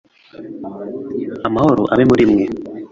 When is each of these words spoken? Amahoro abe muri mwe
Amahoro 1.47 1.81
abe 1.93 2.03
muri 2.09 2.23
mwe 2.31 2.43